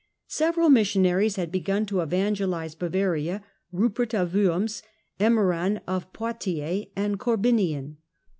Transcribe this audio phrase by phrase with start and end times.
[0.25, 3.43] Several missionaries had begun to evangelise Bavaria—
[3.81, 4.81] Rupert of Worms,
[5.19, 7.97] Emmeran of Poictiers and Corbinian.